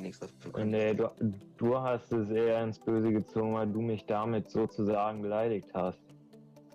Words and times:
nichts 0.00 0.20
können. 0.52 0.70
Nee, 0.70 0.94
du, 0.94 1.10
du 1.56 1.78
hast 1.78 2.12
es 2.12 2.30
eher 2.30 2.62
ins 2.62 2.78
Böse 2.78 3.12
gezogen, 3.12 3.54
weil 3.54 3.66
du 3.66 3.80
mich 3.80 4.04
damit 4.06 4.50
sozusagen 4.50 5.22
beleidigt 5.22 5.68
hast. 5.74 6.00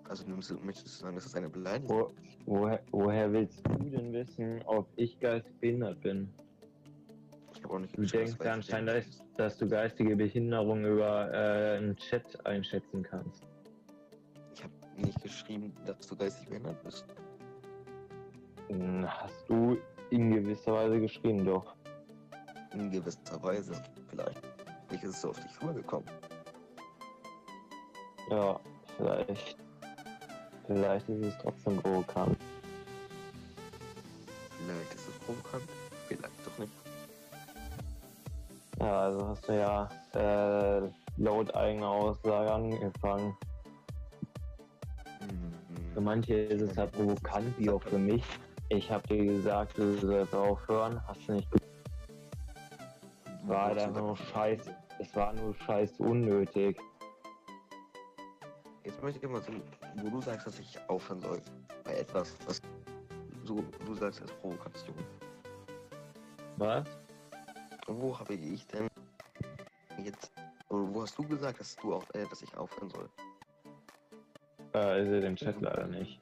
Also 0.08 0.24
du 0.24 0.36
möchtest 0.64 0.98
sagen, 0.98 1.16
das 1.16 1.26
ist 1.26 1.36
eine 1.36 1.48
Beleidigung? 1.48 2.10
Wo, 2.46 2.60
woher, 2.60 2.80
woher 2.92 3.32
willst 3.32 3.60
du 3.66 3.90
denn 3.90 4.12
wissen, 4.12 4.62
ob 4.66 4.88
ich 4.96 5.18
geistig 5.18 5.58
behindert 5.60 6.00
bin? 6.00 6.32
Ich 7.54 7.64
habe 7.64 7.74
auch 7.74 7.78
nicht 7.78 7.96
Du 7.96 8.02
denkst 8.02 8.36
dass 8.38 8.46
anscheinend, 8.46 8.90
dass, 8.90 9.22
dass 9.36 9.56
du 9.58 9.68
geistige 9.68 10.14
Behinderung 10.14 10.84
über 10.84 11.32
äh, 11.32 11.78
einen 11.78 11.96
Chat 11.96 12.46
einschätzen 12.46 13.02
kannst. 13.02 13.46
Ich 14.54 14.62
habe 14.62 14.72
nicht 14.96 15.20
geschrieben, 15.22 15.72
dass 15.86 16.06
du 16.06 16.16
geistig 16.16 16.48
behindert 16.48 16.82
bist. 16.84 17.04
Hm, 18.68 19.06
Hast 19.08 19.48
du 19.48 19.78
in 20.10 20.30
gewisser 20.30 20.72
Weise 20.72 21.00
geschrieben, 21.00 21.44
doch. 21.44 21.75
In 22.76 22.90
gewisser 22.90 23.42
Weise, 23.42 23.72
vielleicht. 24.10 24.42
Ist 24.90 25.04
es 25.04 25.20
so 25.22 25.30
auf 25.30 25.40
dich 25.40 25.62
rübergekommen. 25.62 26.06
Ja, 28.30 28.60
vielleicht. 28.98 29.56
Vielleicht 30.66 31.08
ist 31.08 31.24
es 31.24 31.38
trotzdem 31.38 31.80
provokant. 31.80 32.36
Vielleicht 34.58 34.94
ist 34.94 35.08
es 35.08 35.14
provokant, 35.24 35.62
vielleicht 36.06 36.46
doch 36.46 36.58
nicht. 36.58 36.72
Ja, 38.78 39.00
also 39.04 39.28
hast 39.28 39.48
du 39.48 39.52
ja 39.56 39.88
äh, 40.14 40.90
laut 41.16 41.54
eigener 41.54 41.88
Aussage 41.88 42.52
angefangen. 42.52 43.34
Für 45.94 46.00
Mhm. 46.00 46.04
manche 46.04 46.34
ist 46.34 46.60
es 46.60 46.76
halt 46.76 46.92
provokant, 46.92 47.58
wie 47.58 47.70
auch 47.70 47.82
für 47.82 47.98
mich. 47.98 48.22
Ich 48.68 48.90
habe 48.90 49.06
dir 49.08 49.24
gesagt, 49.24 49.78
du 49.78 49.96
sollst 49.98 50.34
aufhören, 50.34 51.00
hast 51.06 51.26
du 51.28 51.32
nicht 51.32 51.48
war 53.48 53.70
einfach 53.70 54.00
nur 54.00 54.16
scheiß, 54.16 54.70
es 54.98 55.14
war 55.14 55.32
nur 55.34 55.54
scheiß 55.54 55.98
unnötig. 55.98 56.78
Jetzt 58.84 59.02
möchte 59.02 59.24
ich 59.24 59.30
mal 59.30 59.42
so, 59.42 59.52
wo 59.96 60.08
du 60.08 60.20
sagst, 60.20 60.46
dass 60.46 60.58
ich 60.58 60.78
aufhören 60.88 61.20
soll. 61.20 61.40
Bei 61.84 61.98
etwas, 61.98 62.36
was 62.46 62.60
so 63.44 63.62
du 63.84 63.94
sagst 63.94 64.22
als 64.22 64.32
Provokation. 64.32 64.96
Was? 66.56 66.84
Wo 67.86 68.18
habe 68.18 68.34
ich 68.34 68.66
denn 68.68 68.88
jetzt. 70.02 70.32
Oder 70.68 70.94
wo 70.94 71.02
hast 71.02 71.16
du 71.18 71.26
gesagt, 71.26 71.60
dass 71.60 71.76
du 71.76 71.94
auch, 71.94 72.04
äh, 72.14 72.26
dass 72.28 72.42
ich 72.42 72.56
aufhören 72.56 72.90
soll? 72.90 73.08
Äh, 74.74 75.18
ist 75.18 75.24
im 75.24 75.36
Chat 75.36 75.60
leider 75.60 75.86
nicht. 75.86 76.20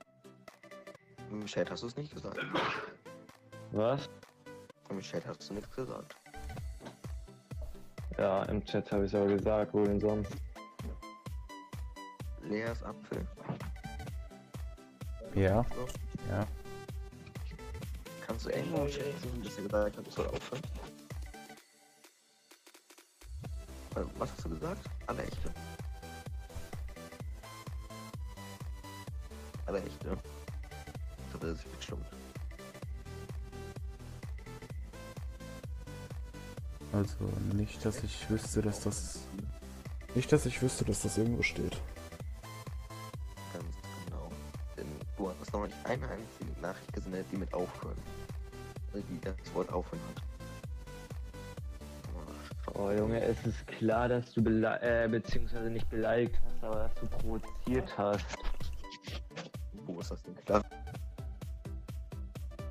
Im 1.31 1.45
Chat 1.47 1.71
hast 1.71 1.83
du 1.83 1.87
es 1.87 1.97
nicht 1.97 2.13
gesagt. 2.13 2.39
Was? 3.73 4.09
Im 4.91 5.01
Chat 5.01 5.27
hast 5.27 5.49
du 5.49 5.55
nichts 5.55 5.75
gesagt. 5.75 6.17
Ja, 8.19 8.45
im 8.45 8.65
Chat 8.65 8.91
habe 8.93 9.05
ich 9.05 9.13
es 9.13 9.15
aber 9.21 9.27
gesagt, 9.27 9.75
wo 9.75 9.85
denn 9.85 10.01
sonst? 10.01 10.33
Leas 12.43 12.83
Apfel. 12.83 13.27
Ja, 15.35 15.65
So. 15.75 15.87
ja. 16.31 16.47
Kannst 18.27 18.47
du 18.47 18.51
irgendwo 18.51 18.85
im 18.85 18.89
Chat 18.89 19.07
dass 19.43 19.57
er 19.57 19.63
gesagt 19.65 19.97
hat, 19.97 20.07
ich 20.07 20.15
soll 20.15 20.27
aufhören? 20.27 20.63
Was 24.19 24.31
hast 24.31 24.45
du 24.45 24.51
gesagt? 24.51 24.91
Alle 25.07 25.23
echte. 25.23 25.55
Alle 29.67 29.83
echte. 29.83 30.09
Das 30.09 31.35
hat 31.35 31.43
er 31.43 31.55
sich 31.55 31.67
bestimmt. 31.67 32.07
Also 36.95 37.25
nicht, 37.55 37.85
dass 37.85 38.05
ich 38.05 38.31
wüsste, 38.31 38.63
dass 38.63 38.81
das. 38.81 39.19
Nicht, 40.15 40.31
dass 40.33 40.47
ich 40.47 40.63
wüsste, 40.63 40.85
dass 40.85 41.03
das 41.03 41.19
irgendwo 41.19 41.43
steht. 41.43 41.77
Ganz 43.53 43.77
genau. 44.05 44.31
Denn 44.77 44.87
du 45.17 45.29
hast 45.29 45.53
noch 45.53 45.67
nicht 45.67 45.77
eine 45.85 46.09
einzige 46.09 46.61
Nachricht 46.63 46.93
gesendet, 46.93 47.27
die 47.33 47.37
mit 47.37 47.53
aufhören. 47.53 47.97
Die 48.95 49.21
das 49.21 49.35
Wort 49.55 49.73
aufhören 49.73 50.01
hat. 50.15 50.23
Oh 52.77 52.93
Junge, 52.93 53.21
es 53.21 53.45
ist 53.45 53.67
klar, 53.67 54.09
dass 54.09 54.33
du 54.33 54.43
bele 54.43 54.81
äh, 54.81 55.09
beziehungsweise 55.09 55.71
nicht 55.71 55.89
beleidigt 55.91 56.41
hast, 56.45 56.65
aber 56.65 56.77
dass 56.77 56.95
du 56.95 57.07
provoziert 57.07 57.99
hast. 57.99 58.25
Wo 59.85 59.99
ist 59.99 60.13
das 60.13 60.23
denn 60.23 60.37
klar? 60.37 60.65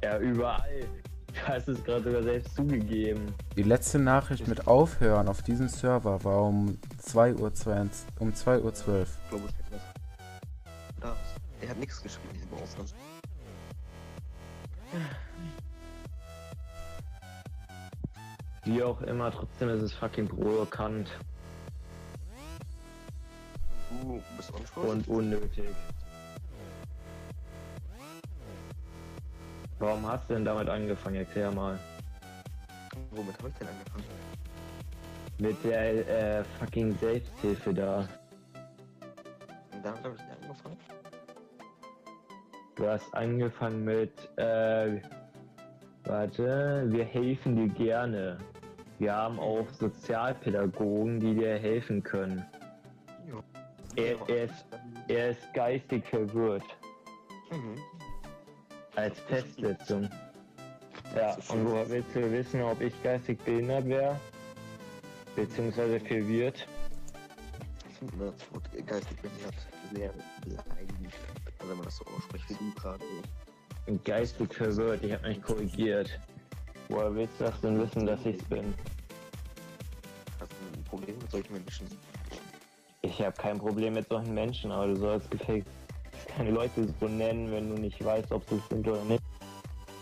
Ja, 0.02 0.18
überall. 0.20 0.88
Du 1.28 1.48
hast 1.48 1.68
es 1.68 1.84
gerade 1.84 2.04
sogar 2.04 2.24
selbst 2.24 2.56
zugegeben. 2.56 3.34
Die 3.56 3.62
letzte 3.62 4.00
Nachricht 4.00 4.48
mit 4.48 4.66
Aufhören 4.66 5.28
auf 5.28 5.44
diesem 5.44 5.68
Server 5.68 6.24
war 6.24 6.42
um 6.42 6.80
2 6.98 7.36
Uhr 7.36 7.54
22, 7.54 8.08
um 8.20 8.34
2 8.34 8.60
Uhr 8.60 8.74
12. 8.74 9.18
Globus 9.30 9.52
Fitness. 9.52 9.82
Da. 11.00 11.16
Er 11.62 11.70
hat 11.70 11.78
nichts 11.78 12.02
geschrieben, 12.02 12.34
diesen 12.34 12.52
Ausland. 12.54 12.96
Wie 18.64 18.82
auch 18.82 19.02
immer, 19.02 19.32
trotzdem 19.32 19.70
ist 19.70 19.84
es 19.84 19.94
fucking 19.94 20.28
provokant 20.28 21.10
Du 24.02 24.20
bist 24.36 24.50
unschuldig. 24.50 24.92
und 24.92 25.08
unnötig. 25.08 25.76
Warum 29.78 30.08
hast 30.08 30.28
du 30.28 30.34
denn 30.34 30.46
damit 30.46 30.70
angefangen? 30.70 31.18
Erklär 31.18 31.52
mal. 31.52 31.78
Womit 33.16 33.38
habe 33.38 33.50
ich 33.50 33.56
denn 33.56 33.68
angefangen? 33.68 34.06
Mit 35.38 35.64
der 35.64 36.40
äh, 36.40 36.44
fucking 36.60 36.98
Selbsthilfe 36.98 37.74
da. 37.74 38.08
Und 39.72 39.86
damit 39.86 40.04
habe 40.04 40.16
ich 40.16 40.44
angefangen. 40.44 40.78
Du 42.76 42.88
hast 42.88 43.14
angefangen 43.14 43.84
mit, 43.84 44.12
äh, 44.38 45.00
warte, 46.06 46.86
wir 46.88 47.06
helfen 47.06 47.56
dir 47.56 47.68
gerne. 47.68 48.38
Wir 48.98 49.14
haben 49.14 49.40
auch 49.40 49.70
Sozialpädagogen, 49.70 51.20
die 51.20 51.36
dir 51.36 51.60
helfen 51.60 52.02
können. 52.02 52.44
Jo. 53.30 53.44
Er, 53.96 54.18
er, 54.28 54.46
ist, 54.46 54.66
er 55.08 55.30
ist 55.32 55.54
geistig 55.54 56.04
verwirrt. 56.08 56.64
Mhm. 57.52 57.76
Als 58.96 59.20
Festsetzung. 59.20 60.10
Ja, 61.16 61.38
und 61.50 61.66
woher 61.66 61.90
willst 61.90 62.16
du 62.16 62.32
wissen, 62.32 62.62
ob 62.64 62.82
ich 62.82 62.94
geistig 63.04 63.40
behindert 63.44 63.86
wäre? 63.86 64.20
Beziehungsweise 65.36 66.00
verwirrt? 66.00 66.68
Ich 67.90 67.98
finde 67.98 68.32
das 68.32 68.54
Wort 68.54 68.88
geistig 68.88 69.22
behindert 69.22 69.56
sehr 69.94 70.12
beleidigend. 70.44 71.14
Also 71.60 71.70
wenn 71.70 71.78
man 71.78 71.86
das 71.86 71.98
so 71.98 72.06
ausspricht 72.06 72.50
wie 72.50 72.54
du 72.54 72.74
gerade. 72.74 73.04
Und 73.86 74.04
geistig 74.06 74.54
verwirrt, 74.54 75.04
ich 75.04 75.14
habe 75.14 75.28
mich 75.28 75.42
korrigiert. 75.42 76.20
Woher 76.90 77.14
willst 77.14 77.40
du 77.40 77.46
das 77.46 77.62
denn 77.62 77.80
wissen, 77.80 78.06
dass 78.06 78.26
ich's 78.26 78.44
bin? 78.46 78.74
Hast 80.40 80.52
du 80.52 80.78
ein 80.80 80.84
Problem 80.84 81.18
mit 81.18 81.32
solchen 81.32 81.54
Menschen? 81.54 81.88
Ich 83.02 83.22
habe 83.22 83.36
kein 83.38 83.60
Problem 83.60 83.94
mit 83.94 84.08
solchen 84.10 84.34
Menschen, 84.34 84.72
aber 84.72 84.88
du 84.88 84.96
sollst 84.96 85.30
gefällt 85.30 85.66
keine 86.36 86.52
Leute 86.52 86.88
so 87.00 87.08
nennen, 87.08 87.52
wenn 87.52 87.70
du 87.70 87.76
nicht 87.76 88.04
weißt, 88.04 88.32
ob 88.32 88.48
sie 88.50 88.56
es 88.56 88.68
sind 88.70 88.88
oder 88.88 89.04
nicht. 89.04 89.24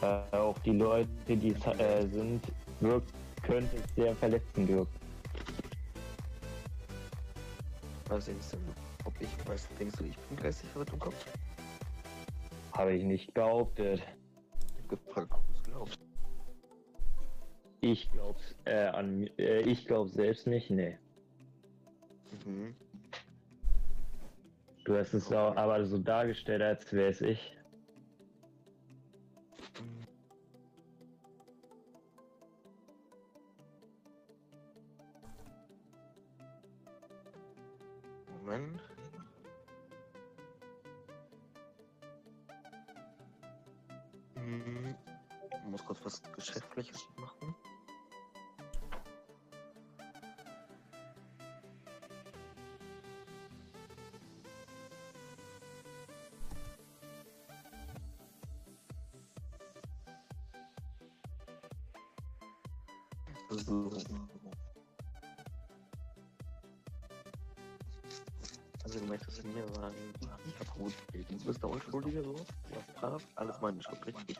Äh, 0.01 0.35
auch 0.35 0.57
die 0.59 0.71
Leute, 0.71 1.09
die 1.27 1.51
es 1.51 1.79
äh, 1.79 2.07
sind, 2.07 2.41
wirkt, 2.79 3.13
könnte 3.43 3.77
es 3.77 3.95
sehr 3.95 4.15
verletzend 4.15 4.67
wirken. 4.67 4.99
Was 8.07 8.25
denkst 8.25 8.51
du? 8.51 8.57
Ob 9.05 9.13
ich 9.21 9.29
weiß, 9.47 9.67
denkst 9.79 9.97
du, 9.97 10.05
ich 10.05 10.17
bin 10.17 10.37
geistig 10.37 10.69
verwirrt 10.71 10.93
im 10.93 10.99
Kopf? 10.99 11.25
Habe 12.73 12.93
ich 12.93 13.03
nicht 13.03 13.33
behauptet. 13.33 14.01
Ich 14.75 14.81
hab 14.81 14.89
gefragt, 14.89 15.31
ob 15.31 15.47
du 15.47 15.53
es 15.53 15.63
glaubst. 15.63 15.99
Ich 17.81 18.11
glaub's, 18.11 18.55
äh, 18.65 18.87
an 18.87 19.27
äh, 19.37 19.61
ich 19.61 19.85
glaub 19.85 20.09
selbst 20.09 20.47
nicht, 20.47 20.69
nee. 20.69 20.97
Mhm. 22.45 22.75
Du 24.85 24.97
hast 24.97 25.13
es 25.13 25.31
auch, 25.31 25.55
aber 25.55 25.85
so 25.85 25.97
dargestellt, 25.97 26.61
als 26.61 26.91
wäre 26.91 27.09
es 27.09 27.21
ich. 27.21 27.55
Moment. 38.51 38.81
Hm, 44.35 44.95
Ich 45.53 45.69
muss 45.69 45.85
kurz 45.85 46.03
was 46.03 46.21
Geschäftliches 46.35 47.07
machen. 47.15 47.55
So. 63.49 64.40
Also 68.91 69.05
du 69.05 69.09
möchtest 69.09 69.41
mir 69.45 69.65
sagen, 69.69 69.95
ich 70.45 70.59
hab. 70.59 70.75
Du 70.75 71.45
bist 71.45 71.63
der 71.63 71.69
Unschuldige 71.69 72.23
so? 72.23 72.33
Du 72.33 72.75
warst 72.75 72.93
brav, 72.95 73.27
alles 73.35 73.61
meine 73.61 73.81
Schuld, 73.81 74.05
richtig? 74.05 74.37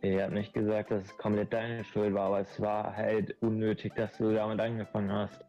Ich 0.00 0.20
habe 0.20 0.34
nicht 0.34 0.52
gesagt, 0.52 0.90
dass 0.90 1.04
es 1.04 1.16
komplett 1.16 1.52
deine 1.52 1.84
Schuld 1.84 2.12
war, 2.12 2.26
aber 2.26 2.40
es 2.40 2.60
war 2.60 2.96
halt 2.96 3.40
unnötig, 3.40 3.94
dass 3.94 4.16
du 4.18 4.34
damit 4.34 4.58
angefangen 4.58 5.12
hast. 5.12 5.44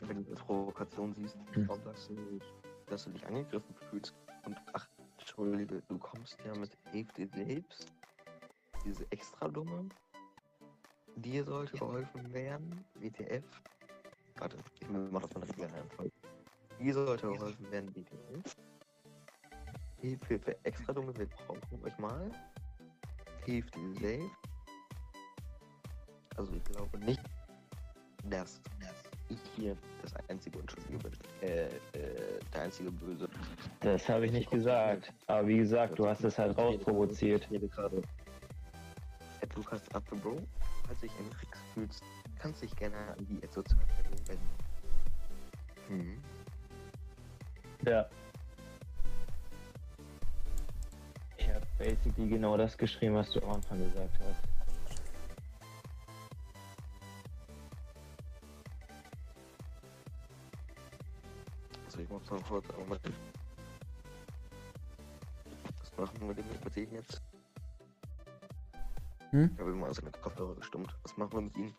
Wenn 0.00 0.24
du 0.24 0.30
das 0.30 0.40
Provokation 0.40 1.14
siehst, 1.14 1.38
Hm. 1.52 1.68
warum 1.68 1.84
sagst 1.84 2.08
du 2.10 2.14
nicht, 2.14 2.52
dass 2.88 3.04
du 3.04 3.10
dich 3.10 3.24
angegriffen 3.28 3.72
fühlst? 3.90 4.12
Und 4.46 4.60
ach, 4.72 4.88
Entschuldige, 5.20 5.82
du 5.86 5.98
kommst 5.98 6.36
ja 6.44 6.52
mit 6.56 6.76
Hate 6.86 7.28
selbst, 7.28 7.86
diese 8.84 9.06
extra 9.12 9.46
dumme, 9.46 9.88
dir 11.14 11.44
sollte 11.44 11.76
geholfen 11.78 12.32
werden, 12.32 12.84
WTF. 12.94 13.44
Warte, 14.40 14.56
ich 14.80 14.88
mach 14.88 15.22
das 15.22 15.34
mal 15.34 15.42
eine 15.42 15.72
Reihenfolge. 15.74 16.12
Dir 16.78 16.94
sollte 16.94 17.28
geholfen 17.28 17.70
werden, 17.70 17.94
WTF. 17.94 18.56
Hilfe 20.00 20.38
für 20.38 20.64
extra 20.64 20.94
dumme, 20.94 21.16
wir 21.16 21.26
brauchen 21.26 21.84
euch 21.84 21.98
mal. 21.98 22.30
Hilft 23.44 23.74
selbst. 24.00 24.30
Also 26.36 26.54
ich 26.54 26.64
glaube 26.64 26.98
nicht, 27.00 27.20
dass 28.30 28.62
ich 29.28 29.38
hier 29.56 29.76
das 30.00 30.14
einzige 30.28 30.58
Unschuldige 30.58 30.98
bin. 30.98 31.12
Äh, 31.42 31.66
äh, 31.66 32.40
der 32.54 32.62
einzige 32.62 32.90
Böse. 32.90 33.28
Das 33.80 34.08
habe 34.08 34.24
ich 34.24 34.32
nicht 34.32 34.50
gesagt. 34.50 35.12
Aber 35.26 35.46
wie 35.46 35.58
gesagt, 35.58 35.98
du 35.98 36.06
hast 36.06 36.24
es 36.24 36.38
halt 36.38 36.56
rausprovoziert. 36.56 37.46
Lukas 39.60 39.82
Apfel 39.94 40.18
Bro, 40.18 40.36
falls 40.86 41.00
dich 41.00 41.12
im 41.18 41.28
Kriegs 41.30 41.58
fühlst, 41.74 42.02
kannst 42.40 42.62
dich 42.62 42.74
gerne 42.76 42.96
an 42.96 43.26
die 43.26 43.40
Sozialabteilung 43.46 44.28
wenden. 44.28 44.48
Hm. 45.88 46.22
Ja. 47.84 48.06
Ich 51.36 51.48
habe 51.48 51.66
basically 51.78 52.28
genau 52.28 52.56
das 52.56 52.76
geschrieben, 52.76 53.14
was 53.14 53.30
du 53.30 53.42
am 53.42 53.50
Anfang 53.50 53.78
gesagt 53.78 54.18
hast. 54.20 54.48
Also 61.86 62.00
ich 62.00 62.08
mach's 62.08 62.30
mal 62.30 62.40
kurz, 62.42 62.66
Was 65.96 66.10
machen 66.12 66.28
wir 66.28 66.34
denn 66.34 66.44
mit 66.64 66.76
denen 66.76 66.92
jetzt? 66.94 67.20
Hm? 69.30 69.50
Ich 69.52 69.60
habe 69.60 69.70
immer 69.70 69.92
seine 69.92 70.10
Kopfhörer 70.10 70.54
gestummt. 70.54 70.94
Was 71.02 71.16
machen 71.16 71.32
wir 71.32 71.40
mit 71.42 71.56
ihnen? 71.56 71.74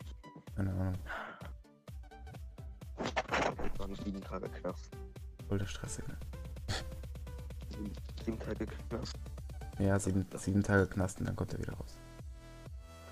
Keine 0.56 0.70
Ahnung. 0.70 0.98
Waren 3.78 3.94
sieben 3.96 4.20
Tage 4.20 4.48
Knast. 4.48 4.90
Voll 5.48 5.58
der 5.58 5.66
Stressige. 5.66 6.16
Sieben, 7.70 7.92
sieben 8.24 8.38
Tage 8.38 8.66
Knast. 8.66 9.18
Ja, 9.78 9.98
sieben, 9.98 10.26
sieben 10.36 10.62
Tage 10.62 10.86
Knast 10.86 11.18
und 11.20 11.26
dann 11.26 11.36
kommt 11.36 11.52
er 11.54 11.58
wieder 11.58 11.72
raus. 11.72 11.98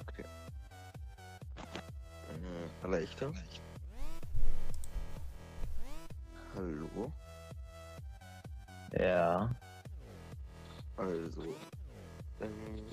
Okay. 0.03 0.25
Äh, 2.29 2.85
aller 2.85 3.01
Echter? 3.01 3.33
Hallo? 6.55 7.13
Ja. 8.93 9.51
Also, 10.97 11.55
ähm, 12.41 12.87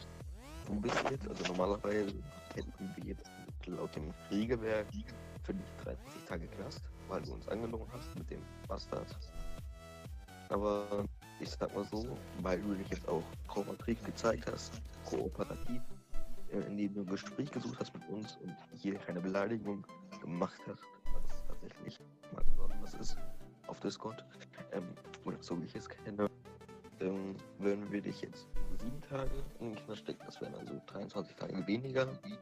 du 0.65 0.81
bist 0.81 0.95
jetzt, 1.11 1.27
also 1.27 1.43
normalerweise 1.47 2.13
hätten 2.55 2.95
wir 2.95 3.05
jetzt 3.05 3.29
laut 3.71 3.95
dem 3.95 4.13
Regelwerk 4.31 4.87
für 5.43 5.53
dich 5.53 5.67
30 5.83 6.23
Tage 6.25 6.47
Knast, 6.47 6.81
weil 7.07 7.21
du 7.21 7.33
uns 7.33 7.47
angelogen 7.47 7.87
hast 7.91 8.15
mit 8.15 8.29
dem 8.29 8.41
Bastard. 8.67 9.17
Aber 10.49 11.05
ich 11.39 11.49
sag 11.49 11.73
mal 11.75 11.85
so, 11.85 12.17
weil 12.41 12.61
du 12.61 12.73
dich 12.75 12.89
jetzt 12.89 13.07
auch 13.07 13.23
kooperativ 13.47 14.03
gezeigt 14.03 14.49
hast, 14.51 14.81
kooperativ, 15.05 15.81
äh, 16.51 16.59
indem 16.59 16.93
du 16.93 17.01
ein 17.01 17.07
Gespräch 17.07 17.51
gesucht 17.51 17.79
hast 17.79 17.93
mit 17.93 18.07
uns 18.09 18.37
und 18.37 18.55
hier 18.75 18.95
keine 18.95 19.21
Beleidigung 19.21 19.85
gemacht 20.21 20.59
hast, 20.67 20.81
was 21.13 21.43
tatsächlich 21.47 21.99
mal 22.33 22.43
besonders 22.43 22.93
ist 22.95 23.17
auf 23.67 23.79
Discord, 23.79 24.25
ähm, 24.71 24.87
oder 25.25 25.37
so 25.41 25.59
wie 25.61 25.65
ich 25.65 25.75
es 25.75 25.87
kenne, 25.89 26.29
ähm, 26.99 27.35
würden 27.59 27.91
wir 27.91 28.01
dich 28.01 28.21
jetzt 28.21 28.47
sieben 28.79 29.01
Tage 29.01 29.43
in 29.59 29.73
den 29.73 29.85
Knast 29.85 30.01
stecken, 30.01 30.21
das 30.25 30.41
wären 30.41 30.55
also 30.55 30.81
23 30.87 31.35
Tage 31.35 31.67
weniger. 31.67 32.07
Ähm, 32.23 32.37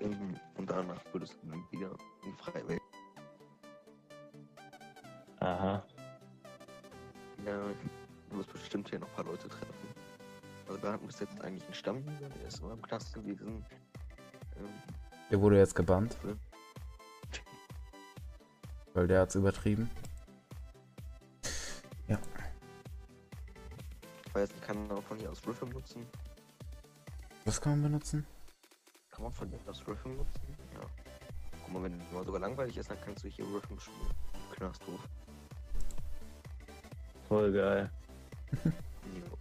und 0.00 0.70
danach 0.70 1.00
würdest 1.12 1.36
du 1.42 1.48
dann 1.48 1.64
wieder 1.70 1.90
in 2.24 2.68
Welt. 2.68 2.80
Aha. 5.40 5.84
Ja, 7.44 7.62
du 8.30 8.38
wirst 8.38 8.52
bestimmt 8.52 8.88
hier 8.88 8.98
noch 8.98 9.08
ein 9.08 9.14
paar 9.14 9.24
Leute 9.24 9.48
treffen. 9.48 9.88
Also 10.66 10.82
wir 10.82 10.92
hatten 10.92 11.06
bis 11.06 11.20
jetzt 11.20 11.40
eigentlich 11.42 11.64
einen 11.64 11.74
Stammjäger, 11.74 12.28
der 12.28 12.48
ist 12.48 12.60
immer 12.60 12.72
im 12.72 12.82
Knast 12.82 13.12
gewesen. 13.12 13.64
Ähm, 14.56 14.68
Der 15.30 15.40
wurde 15.40 15.58
jetzt 15.58 15.74
gebannt, 15.74 16.14
für- 16.14 16.38
weil 18.94 19.06
der 19.06 19.20
hat's 19.22 19.34
übertrieben. 19.34 19.90
ich 24.26 24.40
weiß 24.40 24.50
nicht, 24.50 24.62
kann 24.64 24.88
man 24.88 24.98
auch 24.98 25.02
von 25.04 25.16
hier 25.16 25.30
aus 25.30 25.46
Riffle 25.46 25.68
nutzen? 25.68 26.04
Was 27.44 27.60
kann 27.60 27.74
man 27.80 27.82
benutzen? 27.92 28.26
Kann 29.14 29.22
man 29.22 29.32
von 29.32 29.48
aus 29.68 29.80
Riffle 29.86 30.10
nutzen? 30.10 30.56
Ja. 30.74 30.80
Guck 31.62 31.72
mal, 31.72 31.82
wenn 31.84 31.96
mal 32.12 32.24
sogar 32.24 32.40
langweilig 32.40 32.76
ist, 32.76 32.90
dann 32.90 32.98
kannst 33.04 33.22
du 33.22 33.28
hier 33.28 33.44
Riffle 33.44 33.78
spielen. 33.78 34.10
Knasthof. 34.56 35.00
Voll 37.28 37.52
geil. 37.52 37.90
Jo. 38.64 39.38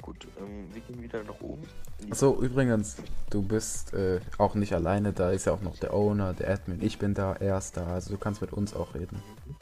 Gut, 0.00 0.28
ähm, 0.38 0.72
wir 0.72 0.80
gehen 0.82 1.02
wieder 1.02 1.24
nach 1.24 1.40
oben. 1.40 1.62
Achso, 2.10 2.40
übrigens, 2.40 2.96
du 3.30 3.42
bist 3.42 3.94
äh, 3.94 4.20
auch 4.38 4.54
nicht 4.54 4.74
alleine, 4.74 5.12
da 5.12 5.30
ist 5.30 5.46
ja 5.46 5.52
auch 5.52 5.62
noch 5.62 5.78
der 5.78 5.94
Owner, 5.94 6.34
der 6.34 6.50
Admin, 6.50 6.82
ich 6.82 6.98
bin 6.98 7.14
da, 7.14 7.32
er 7.34 7.58
ist 7.58 7.76
da, 7.76 7.86
also 7.86 8.12
du 8.12 8.18
kannst 8.18 8.42
mit 8.42 8.52
uns 8.52 8.74
auch 8.74 8.94
reden. 8.94 9.22
Mhm. 9.46 9.56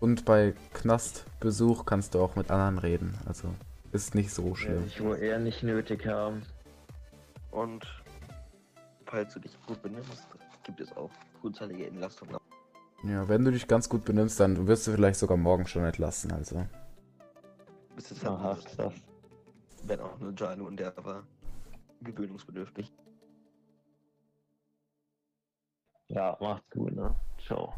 Und 0.00 0.24
bei 0.24 0.54
Knastbesuch 0.72 1.84
kannst 1.84 2.14
du 2.14 2.22
auch 2.22 2.34
mit 2.34 2.50
anderen 2.50 2.78
reden, 2.78 3.18
also 3.26 3.48
ist 3.92 4.14
nicht 4.14 4.32
so 4.32 4.54
schlimm. 4.54 4.84
ich 4.86 5.02
wohl 5.02 5.18
eher 5.18 5.38
nicht 5.38 5.62
nötig 5.62 6.06
haben. 6.06 6.42
Und 7.52 7.86
falls 9.04 9.34
du 9.34 9.40
dich 9.40 9.56
gut 9.66 9.80
benimmst, 9.82 10.26
gibt 10.64 10.80
es 10.80 10.90
auch 10.96 11.10
frühzeitige 11.40 11.86
Entlastung. 11.86 12.28
Ja, 13.04 13.28
wenn 13.28 13.44
du 13.44 13.52
dich 13.52 13.68
ganz 13.68 13.88
gut 13.88 14.04
benimmst, 14.04 14.40
dann 14.40 14.66
wirst 14.66 14.86
du 14.86 14.92
vielleicht 14.92 15.18
sogar 15.18 15.36
morgen 15.36 15.66
schon 15.66 15.84
entlassen, 15.84 16.32
also. 16.32 16.66
Bis 17.94 18.10
jetzt 18.10 18.24
Aha, 18.24 18.56
hatten 18.56 18.64
krass. 18.76 18.94
wenn 19.84 20.00
auch 20.00 20.18
nur 20.18 20.32
Jalo 20.34 20.66
und 20.66 20.78
der 20.78 20.94
war 21.04 21.24
gewöhnungsbedürftig. 22.00 22.92
Ja, 26.08 26.36
macht's 26.40 26.70
gut, 26.70 26.94
ne? 26.94 27.14
Ciao. 27.38 27.74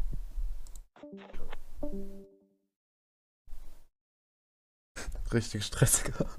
Richtig 5.33 5.65
stressiger. 5.65 6.29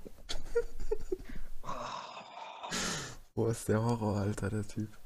Wo 3.37 3.49
ist 3.49 3.69
der 3.69 3.83
Horror, 3.83 4.17
Alter, 4.17 4.49
der 4.49 4.67
Typ? 4.67 4.99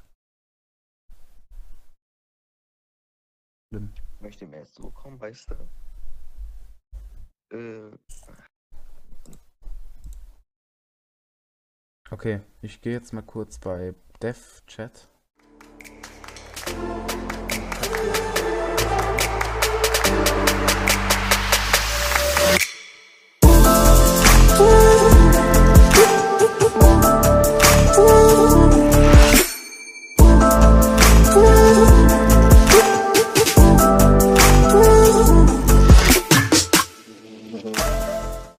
Schlimm. 3.67 3.93
Ich 4.15 4.21
möchte 4.21 4.47
mir 4.47 4.59
erst 4.59 4.75
so 4.75 4.89
kommen, 4.89 5.19
weißt 5.19 5.51
du? 5.51 5.55
Äh. 7.57 7.97
Okay, 12.09 12.39
ich 12.61 12.79
gehe 12.79 12.93
jetzt 12.93 13.11
mal 13.11 13.21
kurz 13.21 13.59
bei 13.59 13.95
Dev 14.21 14.61
Chat. 14.65 15.09